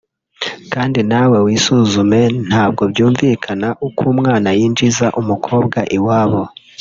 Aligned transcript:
kdi 0.73 1.01
nawe 1.11 1.37
wisuzume 1.45 2.21
ntago 2.47 2.81
byumvikana 2.91 3.67
uko 3.87 4.01
umwana 4.13 4.49
yinjiza 4.57 5.07
umukobwa 5.21 5.79
iwabo 5.97 6.41